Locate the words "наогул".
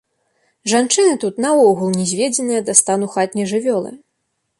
1.45-1.91